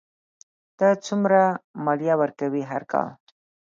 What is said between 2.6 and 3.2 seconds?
هر کال؟